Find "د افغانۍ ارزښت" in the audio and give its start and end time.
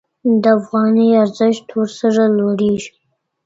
0.41-1.67